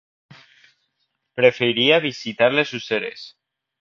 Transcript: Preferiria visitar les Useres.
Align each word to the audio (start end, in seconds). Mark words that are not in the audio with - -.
Preferiria 1.41 1.99
visitar 2.07 2.49
les 2.57 2.73
Useres. 2.81 3.29